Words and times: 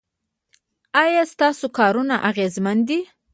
ایا 1.03 1.23
ستاسو 1.33 1.65
کارونه 1.77 2.15
اغیزمن 2.29 2.77
دي؟ 2.87 2.99